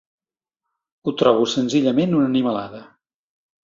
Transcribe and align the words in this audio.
Ho 1.03 1.15
trobo 1.23 1.47
senzillament 1.53 2.19
una 2.23 2.31
animalada. 2.35 2.85